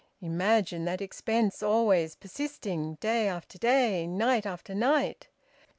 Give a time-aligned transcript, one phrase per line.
[0.23, 5.27] Imagine that expense always persisting, day after day, night after night!